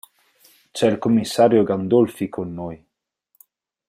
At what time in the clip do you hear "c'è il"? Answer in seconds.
0.71-0.97